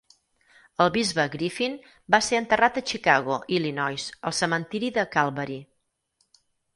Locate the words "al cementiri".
4.31-4.89